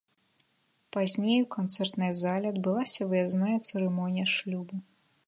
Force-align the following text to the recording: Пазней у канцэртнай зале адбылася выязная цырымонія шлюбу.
Пазней 0.95 1.41
у 1.43 1.43
канцэртнай 1.55 2.11
зале 2.21 2.47
адбылася 2.53 3.07
выязная 3.13 3.55
цырымонія 3.65 4.27
шлюбу. 4.35 4.75